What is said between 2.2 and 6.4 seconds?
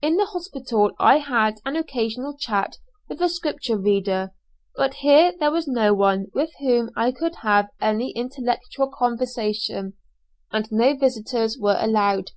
chat with a Scripture reader, but here there was no one